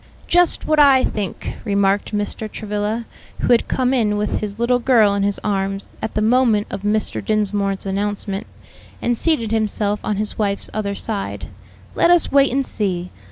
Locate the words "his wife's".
10.15-10.71